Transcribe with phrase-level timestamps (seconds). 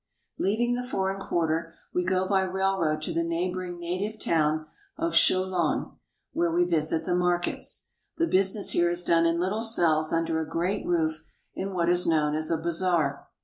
[0.39, 4.65] Leaving the foreign quarter, we go by railroad to the neighboring native town
[4.97, 5.91] of Cholon (sho ldN^),
[6.33, 7.91] where we visit the markets.
[8.17, 12.07] The business here is done in little cells under a great roof in what is
[12.07, 13.27] known as a bazaar.